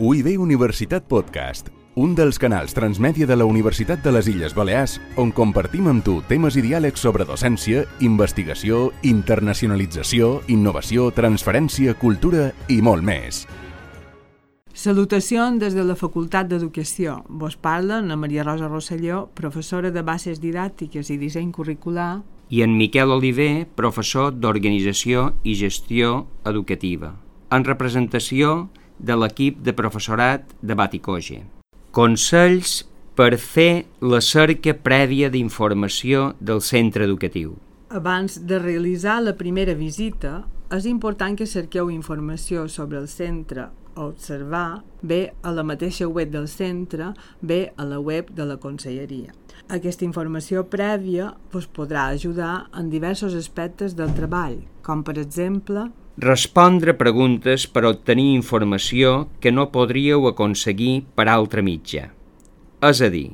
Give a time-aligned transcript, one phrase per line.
[0.00, 5.32] UIB Universitat Podcast, un dels canals transmèdia de la Universitat de les Illes Balears on
[5.34, 13.02] compartim amb tu temes i diàlegs sobre docència, investigació, internacionalització, innovació, transferència, cultura i molt
[13.02, 13.42] més.
[14.70, 17.24] Salutacions des de la Facultat d'Educació.
[17.26, 22.20] Vos parla na Maria Rosa Rosselló, professora de bases didàctiques i disseny curricular,
[22.54, 27.16] i en Miquel Oliver, professor d'Organització i Gestió Educativa,
[27.50, 28.68] en representació
[28.98, 31.42] de l'equip de professorat de Baticoge.
[31.94, 32.82] Consells
[33.18, 37.56] per fer la cerca prèvia d'informació del centre educatiu.
[37.90, 44.06] Abans de realitzar la primera visita, és important que cerqueu informació sobre el centre o
[44.12, 49.32] observar bé a la mateixa web del centre, bé a la web de la conselleria.
[49.68, 56.96] Aquesta informació prèvia us podrà ajudar en diversos aspectes del treball, com per exemple Respondre
[56.98, 62.08] preguntes per obtenir informació que no podríeu aconseguir per altra mitja.
[62.82, 63.28] És a dir,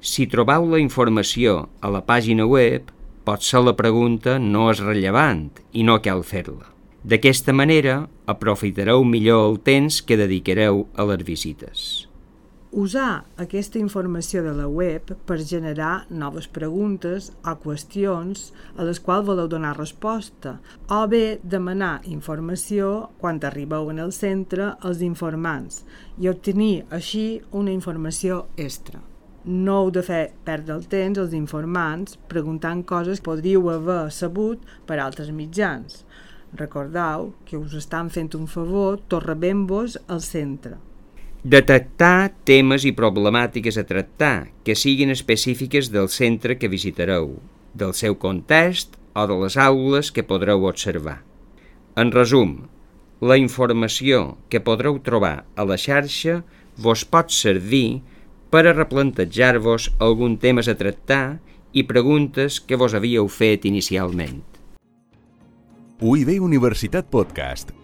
[0.00, 2.88] si trobeu la informació a la pàgina web,
[3.28, 6.72] potser la pregunta no és rellevant i no cal fer-la.
[7.04, 12.06] D'aquesta manera, aprofitareu millor el temps que dedicareu a les visites
[12.74, 19.26] usar aquesta informació de la web per generar noves preguntes o qüestions a les quals
[19.28, 20.56] voleu donar resposta,
[20.90, 25.84] o bé demanar informació quan arribeu en el centre als informants
[26.18, 28.98] i obtenir així una informació extra.
[29.44, 34.64] No heu de fer perdre el temps als informants preguntant coses que podríeu haver sabut
[34.88, 36.02] per altres mitjans.
[36.58, 40.80] Recordeu que us estan fent un favor tot rebent-vos al centre.
[41.44, 47.34] Detectar temes i problemàtiques a tractar que siguin específiques del centre que visitareu,
[47.76, 51.18] del seu context o de les aules que podreu observar.
[52.00, 52.64] En resum,
[53.20, 56.40] la informació que podreu trobar a la xarxa
[56.80, 58.00] vos pot servir
[58.48, 61.44] per a replantejar-vos algun temes a tractar
[61.76, 64.40] i preguntes que vos havíeu fet inicialment.
[66.00, 67.83] UIB Universitat Podcast